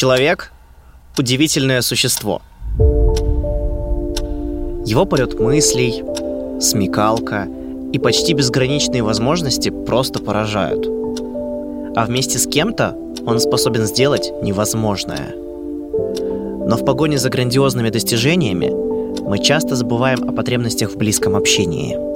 [0.00, 0.50] Человек–
[1.18, 2.40] удивительное существо.
[4.86, 6.02] Его полет мыслей,
[6.58, 7.46] смекалка
[7.92, 10.86] и почти безграничные возможности просто поражают.
[11.94, 15.34] А вместе с кем-то он способен сделать невозможное.
[15.36, 18.70] Но в погоне за грандиозными достижениями
[19.20, 22.09] мы часто забываем о потребностях в близком общении.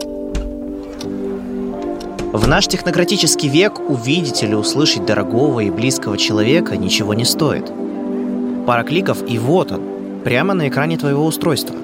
[2.34, 7.70] В наш технократический век увидеть или услышать дорогого и близкого человека ничего не стоит.
[8.66, 9.82] Пара кликов и вот он,
[10.24, 11.76] прямо на экране твоего устройства.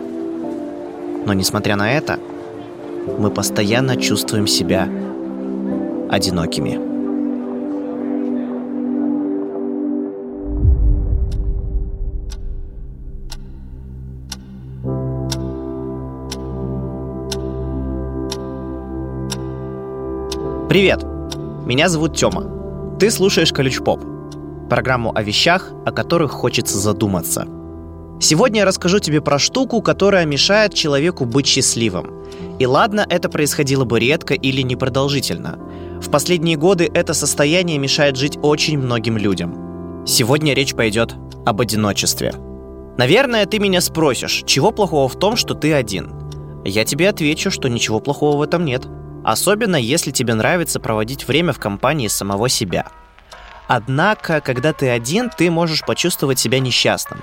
[1.25, 2.19] Но несмотря на это,
[3.17, 4.89] мы постоянно чувствуем себя
[6.11, 6.90] одинокими.
[20.71, 21.03] Привет!
[21.67, 22.97] Меня зовут Тёма.
[23.01, 24.05] Ты слушаешь Колюч Поп.
[24.69, 27.45] Программу о вещах, о которых хочется задуматься.
[28.21, 32.23] Сегодня я расскажу тебе про штуку, которая мешает человеку быть счастливым.
[32.61, 35.59] И ладно, это происходило бы редко или непродолжительно.
[36.01, 40.05] В последние годы это состояние мешает жить очень многим людям.
[40.07, 42.33] Сегодня речь пойдет об одиночестве.
[42.97, 46.13] Наверное, ты меня спросишь, чего плохого в том, что ты один?
[46.65, 48.87] Я тебе отвечу, что ничего плохого в этом нет–
[49.25, 52.87] Особенно, если тебе нравится проводить время в компании самого себя.
[53.69, 57.23] Однако, когда ты один, ты можешь почувствовать себя несчастным.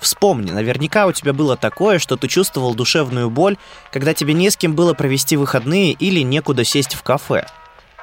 [0.00, 3.56] Вспомни, наверняка у тебя было такое, что ты чувствовал душевную боль,
[3.90, 7.46] когда тебе не с кем было провести выходные или некуда сесть в кафе.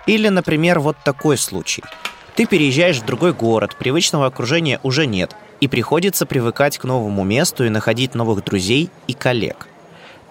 [0.06, 1.84] Или, например, вот такой случай.
[2.36, 7.64] Ты переезжаешь в другой город, привычного окружения уже нет, и приходится привыкать к новому месту
[7.64, 9.68] и находить новых друзей и коллег.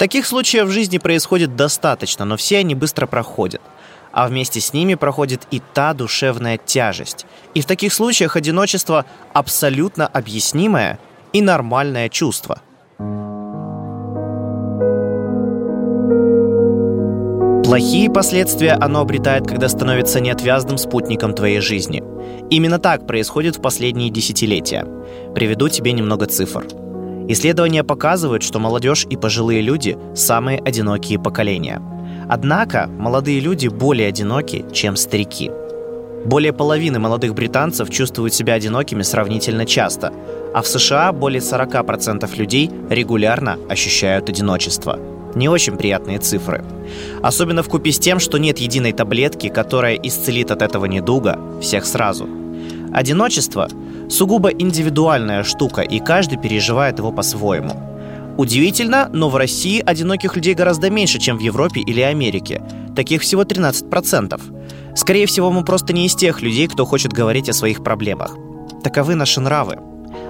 [0.02, 3.62] Таких случаев в жизни происходит достаточно, но все они быстро проходят.
[4.10, 7.24] А вместе с ними проходит и та душевная тяжесть.
[7.54, 10.98] И в таких случаях одиночество абсолютно объяснимое
[11.32, 12.60] и нормальное чувство.
[17.64, 22.02] Плохие последствия оно обретает, когда становится неотвязным спутником твоей жизни.
[22.50, 24.84] Именно так происходит в последние десятилетия.
[25.32, 26.66] Приведу тебе немного цифр.
[27.32, 31.80] Исследования показывают, что молодежь и пожилые люди– самые одинокие поколения.
[32.28, 35.50] Однако молодые люди более одиноки, чем старики.
[36.26, 40.12] Более половины молодых британцев чувствуют себя одинокими сравнительно часто,
[40.52, 44.98] а в США более 40% людей регулярно ощущают одиночество.
[45.34, 46.62] Не очень приятные цифры.
[47.22, 51.86] Особенно в купе с тем, что нет единой таблетки, которая исцелит от этого недуга всех
[51.86, 52.28] сразу.
[52.92, 53.70] Одиночество
[54.12, 57.72] сугубо индивидуальная штука, и каждый переживает его по-своему.
[58.38, 62.62] Удивительно, но в России одиноких людей гораздо меньше, чем в Европе или Америке.
[62.94, 64.40] Таких всего 13%.
[64.96, 68.36] Скорее всего, мы просто не из тех людей, кто хочет говорить о своих проблемах.
[68.82, 69.78] Таковы наши нравы.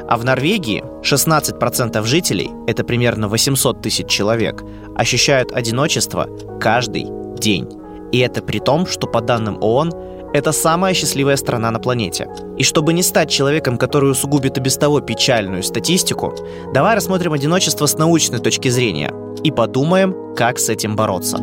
[0.09, 4.63] А в Норвегии 16% жителей, это примерно 800 тысяч человек,
[4.97, 6.29] ощущают одиночество
[6.61, 7.07] каждый
[7.39, 7.69] день.
[8.13, 9.93] И это при том, что по данным ООН
[10.33, 12.29] это самая счастливая страна на планете.
[12.59, 16.35] И чтобы не стать человеком, который усугубит и без того печальную статистику,
[16.73, 19.13] давай рассмотрим одиночество с научной точки зрения
[19.45, 21.39] и подумаем, как с этим бороться.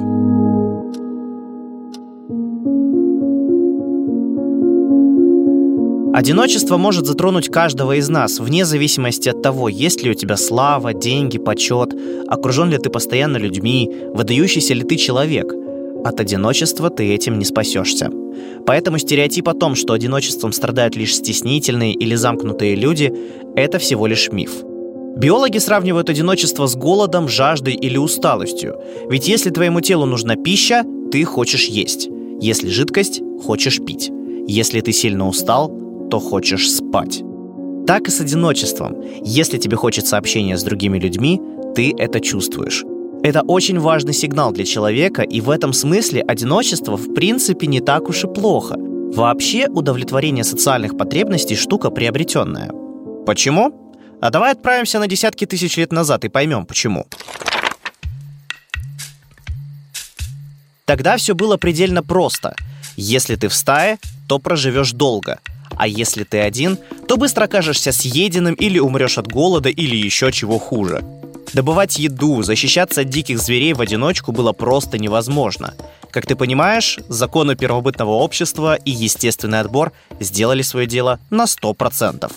[6.12, 10.94] Одиночество может затронуть каждого из нас, вне зависимости от того, есть ли у тебя слава,
[10.94, 11.94] деньги, почет,
[12.28, 15.54] окружен ли ты постоянно людьми, выдающийся ли ты человек.
[16.04, 18.10] От одиночества ты этим не спасешься.
[18.66, 23.14] Поэтому стереотип о том, что одиночеством страдают лишь стеснительные или замкнутые люди,
[23.56, 24.52] это всего лишь миф.
[25.18, 28.76] Биологи сравнивают одиночество с голодом, жаждой или усталостью.
[29.10, 32.08] Ведь если твоему телу нужна пища, ты хочешь есть.
[32.40, 34.12] Если жидкость, хочешь пить.
[34.48, 35.70] Если ты сильно устал,
[36.10, 37.22] то хочешь спать.
[37.86, 38.96] Так и с одиночеством.
[39.22, 41.42] Если тебе хочется общения с другими людьми,
[41.76, 42.86] ты это чувствуешь.
[43.22, 48.08] Это очень важный сигнал для человека, и в этом смысле одиночество в принципе не так
[48.08, 48.76] уж и плохо.
[48.78, 52.72] Вообще удовлетворение социальных потребностей штука приобретенная.
[53.26, 53.74] Почему?
[54.22, 57.08] А давай отправимся на десятки тысяч лет назад и поймем, почему.
[60.86, 62.56] Тогда все было предельно просто.
[62.96, 64.00] Если ты в стае,
[64.30, 65.40] то проживешь долго.
[65.76, 66.78] А если ты один,
[67.08, 71.04] то быстро окажешься съеденным или умрешь от голода или еще чего хуже.
[71.54, 75.74] Добывать еду, защищаться от диких зверей в одиночку было просто невозможно.
[76.12, 82.32] Как ты понимаешь, законы первобытного общества и естественный отбор сделали свое дело на 100%.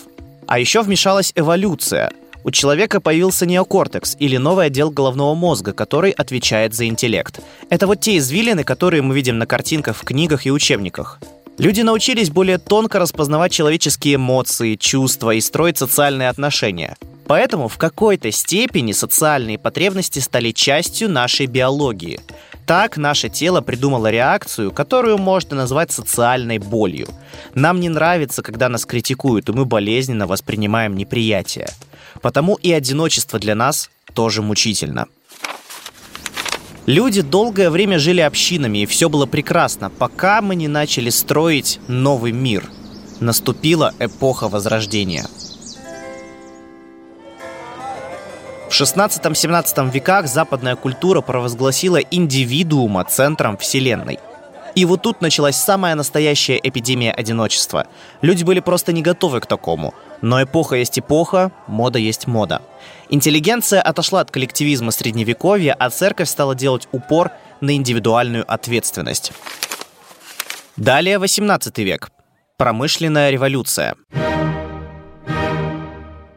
[0.47, 2.11] А еще вмешалась эволюция.
[2.43, 7.39] У человека появился неокортекс или новый отдел головного мозга, который отвечает за интеллект.
[7.69, 11.19] Это вот те извилины, которые мы видим на картинках в книгах и учебниках.
[11.59, 16.97] Люди научились более тонко распознавать человеческие эмоции, чувства и строить социальные отношения.
[17.27, 22.19] Поэтому в какой-то степени социальные потребности стали частью нашей биологии.
[22.65, 27.07] Так наше тело придумало реакцию, которую можно назвать социальной болью.
[27.53, 31.69] Нам не нравится, когда нас критикуют, и мы болезненно воспринимаем неприятие.
[32.21, 35.07] Потому и одиночество для нас тоже мучительно.
[36.85, 42.33] Люди долгое время жили общинами, и все было прекрасно, пока мы не начали строить новый
[42.33, 42.69] мир.
[43.21, 45.25] Наступила эпоха Возрождения.
[48.69, 54.19] В 16-17 веках западная культура провозгласила индивидуума центром Вселенной.
[54.75, 57.87] И вот тут началась самая настоящая эпидемия одиночества.
[58.21, 59.93] Люди были просто не готовы к такому.
[60.21, 62.61] Но эпоха есть эпоха, мода есть мода.
[63.09, 67.31] Интеллигенция отошла от коллективизма средневековья, а церковь стала делать упор
[67.61, 69.31] на индивидуальную ответственность.
[70.75, 72.09] Далее 18 век.
[72.57, 73.95] Промышленная революция.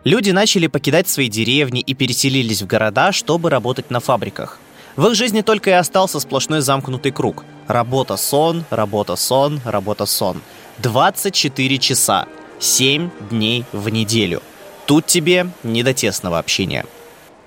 [0.04, 4.60] Люди начали покидать свои деревни и переселились в города, чтобы работать на фабриках.
[4.96, 7.44] В их жизни только и остался сплошной замкнутый круг.
[7.68, 10.40] Работа-сон, работа-сон, работа-сон.
[10.78, 12.26] 24 часа.
[12.58, 14.42] 7 дней в неделю.
[14.86, 16.86] Тут тебе не до тесного общения.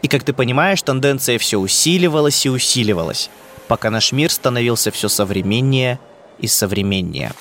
[0.04, 3.31] И как ты понимаешь, тенденция все усиливалась и усиливалась,
[3.68, 6.00] пока наш мир становился все современнее
[6.38, 7.31] и современнее.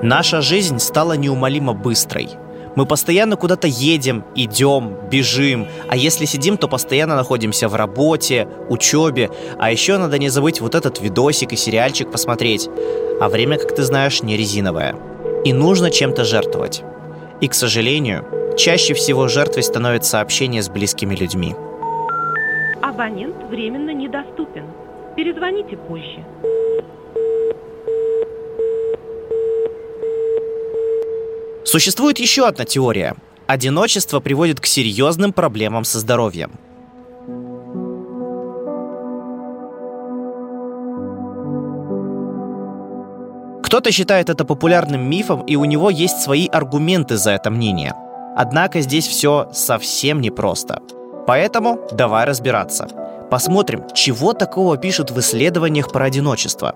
[0.00, 2.28] Наша жизнь стала неумолимо быстрой–
[2.78, 9.30] мы постоянно куда-то едем, идем, бежим, а если сидим, то постоянно находимся в работе, учебе,
[9.58, 12.68] а еще надо не забыть вот этот видосик и сериальчик посмотреть.
[13.20, 14.94] А время, как ты знаешь, не резиновое.
[15.44, 16.84] И нужно чем-то жертвовать.
[17.40, 18.24] И, к сожалению,
[18.56, 21.56] чаще всего жертвой становится общение с близкими людьми.
[22.80, 24.66] Абонент временно недоступен.
[25.16, 26.24] Перезвоните позже.
[31.68, 33.14] Существует еще одна теория.
[33.46, 36.52] Одиночество приводит к серьезным проблемам со здоровьем.
[43.62, 47.92] Кто-то считает это популярным мифом, и у него есть свои аргументы за это мнение.
[48.34, 50.80] Однако здесь все совсем непросто.
[51.26, 52.88] Поэтому давай разбираться.
[53.30, 56.74] Посмотрим, чего такого пишут в исследованиях про одиночество.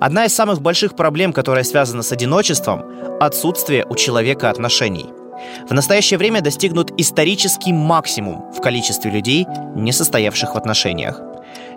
[0.00, 2.84] Одна из самых больших проблем, которая связана с одиночеством–
[3.20, 5.06] отсутствие у человека отношений.
[5.68, 11.20] В настоящее время достигнут исторический максимум в количестве людей, не состоявших в отношениях.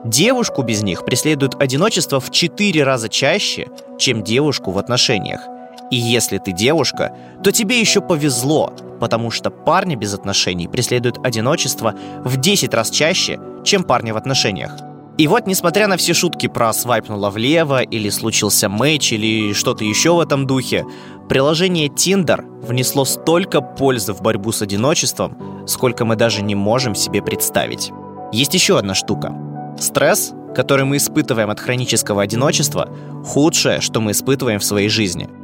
[0.04, 3.68] Девушку без них преследует одиночество в 4 раза чаще,
[3.98, 5.42] чем девушку в отношениях.
[5.90, 7.14] И если ты девушка,
[7.44, 13.40] то тебе еще повезло, потому что парни без отношений преследуют одиночество в 10 раз чаще,
[13.64, 14.74] чем парни в отношениях.
[15.18, 20.14] И вот, несмотря на все шутки про свайпнуло влево, или случился матч, или что-то еще
[20.14, 20.86] в этом духе,
[21.28, 27.22] приложение Tinder внесло столько пользы в борьбу с одиночеством, сколько мы даже не можем себе
[27.22, 27.92] представить.
[28.32, 29.36] Есть еще одна штука.
[29.80, 32.90] Стресс, который мы испытываем от хронического одиночества,
[33.26, 35.30] худшее, что мы испытываем в своей жизни–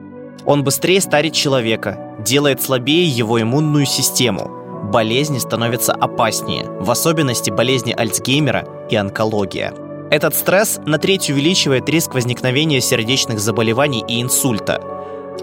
[0.46, 4.52] он быстрее старит человека, делает слабее его иммунную систему.
[4.92, 9.74] Болезни становятся опаснее, в особенности болезни Альцгеймера и онкология.
[10.10, 14.82] Этот стресс на треть увеличивает риск возникновения сердечных заболеваний и инсульта.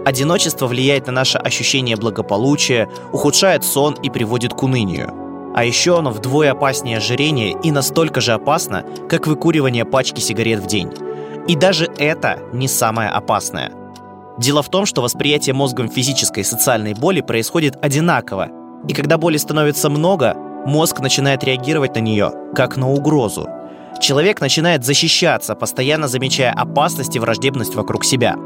[0.05, 5.13] Одиночество влияет на наше ощущение благополучия, ухудшает сон и приводит к унынию.
[5.55, 10.67] А еще оно вдвое опаснее ожирения и настолько же опасно, как выкуривание пачки сигарет в
[10.67, 10.91] день.
[11.49, 13.73] И даже это не самое опасное–
[14.41, 18.49] Дело в том, что восприятие мозгом физической и социальной боли происходит одинаково,
[18.89, 20.35] и когда боли становится много,
[20.67, 23.49] мозг начинает реагировать на нее как на угрозу.
[24.01, 28.37] Человек начинает защищаться, постоянно замечая опасность и враждебность вокруг себя.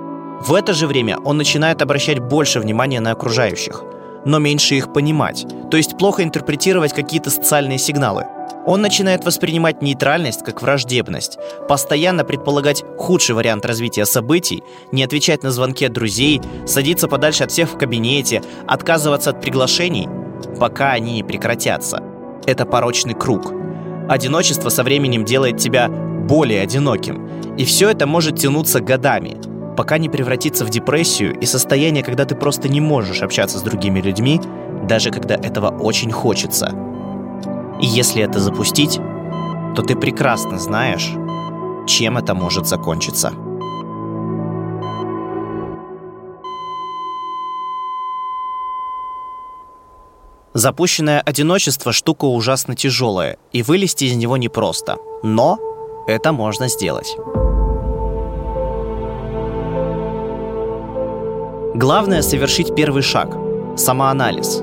[0.41, 3.83] В это же время он начинает обращать больше внимания на окружающих,
[4.25, 8.27] но меньше их понимать, то есть плохо интерпретировать какие-то социальные сигналы.
[8.67, 15.51] Он начинает воспринимать нейтральность как враждебность, постоянно предполагать худший вариант развития событий, не отвечать на
[15.51, 20.09] звонки от друзей, садиться подальше от всех в кабинете, отказываться от приглашений,
[20.59, 22.03] пока они не прекратятся.
[22.47, 23.53] Это порочный круг.
[24.09, 29.37] Одиночество со временем делает тебя более одиноким, и все это может тянуться годами,
[29.77, 34.01] пока не превратится в депрессию и состояние, когда ты просто не можешь общаться с другими
[34.01, 34.41] людьми,
[34.89, 36.73] даже когда этого очень хочется–
[37.81, 39.01] и если это запустить,
[39.75, 41.13] то ты прекрасно знаешь,
[41.87, 43.33] чем это может закончиться.
[50.57, 54.99] Запущенное одиночество– штука ужасно тяжелая, и вылезти из него непросто.
[55.25, 55.59] Но
[56.07, 57.17] это можно сделать.
[61.75, 63.37] Главное– совершить первый шаг–
[63.77, 64.63] самоанализ.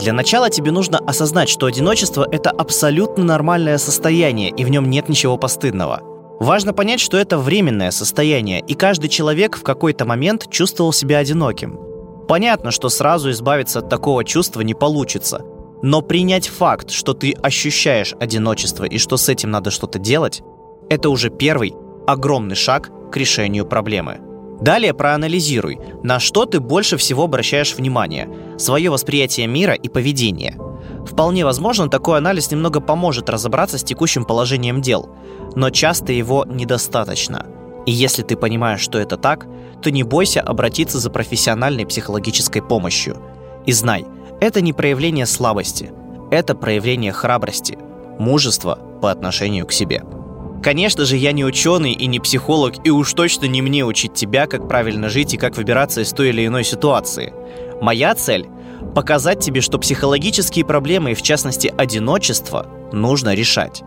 [0.00, 5.08] Для начала тебе нужно осознать, что одиночество– это абсолютно нормальное состояние, и в нем нет
[5.08, 6.00] ничего постыдного.
[6.40, 11.87] Важно понять, что это временное состояние, и каждый человек в какой-то момент чувствовал себя одиноким.
[12.28, 15.42] Понятно, что сразу избавиться от такого чувства не получится,
[15.82, 20.42] но принять факт, что ты ощущаешь одиночество и что с этим надо что-то делать,
[20.90, 21.74] это уже первый
[22.06, 24.20] огромный шаг к решению проблемы.
[24.60, 30.58] Далее проанализируй, на что ты больше всего обращаешь внимание, свое восприятие мира и поведение.
[31.06, 35.08] Вполне возможно, такой анализ немного поможет разобраться с текущим положением дел,
[35.54, 37.46] но часто его недостаточно.
[37.88, 39.46] И если ты понимаешь, что это так,
[39.80, 43.16] то не бойся обратиться за профессиональной психологической помощью.
[43.64, 44.04] И знай,
[44.42, 45.90] это не проявление слабости,
[46.30, 47.78] это проявление храбрости,
[48.18, 50.04] мужества по отношению к себе.
[50.62, 54.46] Конечно же, я не ученый и не психолог, и уж точно не мне учить тебя,
[54.46, 57.32] как правильно жить и как выбираться из той или иной ситуации.
[57.80, 58.48] Моя цель–
[58.94, 63.82] показать тебе, что психологические проблемы, и в частности одиночество, нужно решать.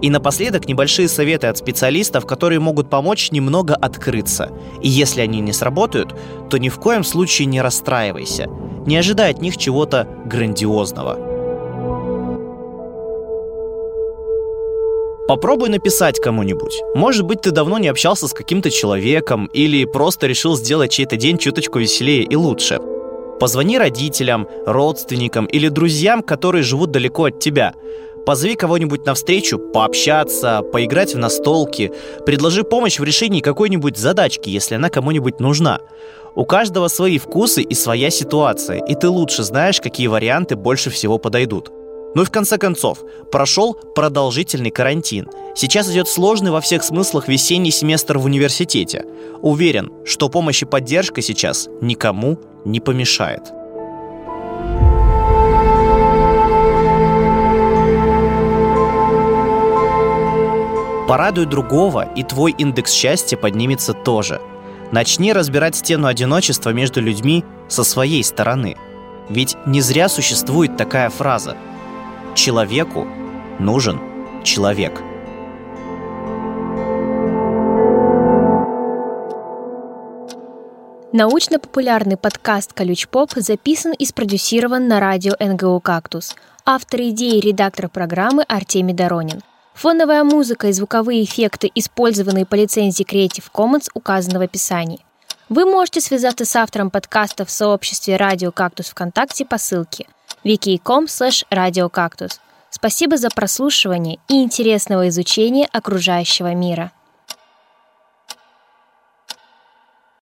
[0.00, 4.50] И напоследок небольшие советы от специалистов, которые могут помочь немного открыться.
[4.82, 6.14] И если они не сработают,
[6.50, 8.48] то ни в коем случае не расстраивайся.
[8.86, 11.32] Не ожидай от них чего-то грандиозного.
[15.28, 16.82] Попробуй написать кому-нибудь.
[16.94, 21.38] Может быть, ты давно не общался с каким-то человеком или просто решил сделать чей-то день
[21.38, 22.80] чуточку веселее и лучше.
[23.38, 27.72] Позвони родителям, родственникам или друзьям, которые живут далеко от тебя.
[28.24, 31.92] Позови кого-нибудь на встречу, пообщаться, поиграть в настолки.
[32.24, 35.80] Предложи помощь в решении какой-нибудь задачки, если она кому-нибудь нужна.
[36.34, 41.18] У каждого свои вкусы и своя ситуация, и ты лучше знаешь, какие варианты больше всего
[41.18, 41.70] подойдут.
[42.14, 42.98] Ну и в конце концов,
[43.30, 45.28] прошел продолжительный карантин.
[45.54, 49.04] Сейчас идет сложный во всех смыслах весенний семестр в университете.
[49.40, 53.52] Уверен, что помощь и поддержка сейчас никому не помешает.
[61.12, 64.40] Порадуй другого, и твой индекс счастья поднимется тоже.
[64.92, 68.78] Начни разбирать стену одиночества между людьми со своей стороны.
[69.28, 71.54] Ведь не зря существует такая фраза–
[72.34, 73.06] Человеку
[73.58, 74.00] нужен
[74.42, 75.02] человек.
[81.12, 86.34] Научно-популярный подкаст «Колюч Поп» записан и спродюсирован на радио НГУ «Кактус».
[86.64, 89.42] Автор идеи и редактор программы Артемий Доронин.
[89.74, 95.00] Фоновая музыка и звуковые эффекты, использованные по лицензии Creative Commons, указаны в описании.
[95.48, 100.06] Вы можете связаться с автором подкаста в сообществе «Радио Кактус ВКонтакте» по ссылке–
[100.44, 102.38] wiki.com radiocactus.
[102.70, 106.90] Спасибо за прослушивание и интересного изучения окружающего мира.